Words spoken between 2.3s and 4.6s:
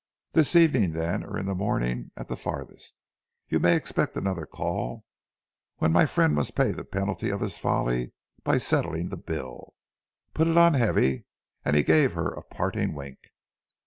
farthest, you may expect another